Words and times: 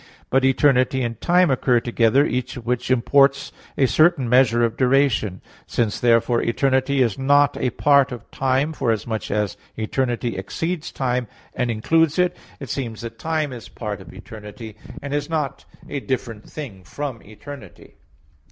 But 0.31 0.43
eternity 0.43 1.03
and 1.03 1.21
time 1.21 1.51
occur 1.51 1.79
together, 1.79 2.25
each 2.25 2.57
of 2.57 2.65
which 2.65 2.89
imports 2.89 3.51
a 3.77 3.85
certain 3.85 4.27
measure 4.27 4.63
of 4.63 4.75
duration. 4.75 5.41
Since 5.67 5.99
therefore 5.99 6.41
eternity 6.41 7.03
is 7.03 7.19
not 7.19 7.55
a 7.57 7.69
part 7.69 8.11
of 8.11 8.31
time, 8.31 8.73
forasmuch 8.73 9.29
as 9.29 9.57
eternity 9.77 10.37
exceeds 10.37 10.91
time, 10.91 11.27
and 11.53 11.69
includes 11.69 12.17
it, 12.17 12.35
it 12.59 12.69
seems 12.71 13.01
that 13.01 13.19
time 13.19 13.53
is 13.53 13.67
a 13.67 13.71
part 13.77 14.01
of 14.01 14.11
eternity, 14.11 14.75
and 15.03 15.13
is 15.13 15.29
not 15.29 15.65
a 15.87 15.99
different 15.99 16.49
thing 16.49 16.83
from 16.83 17.21
eternity. 17.21 17.93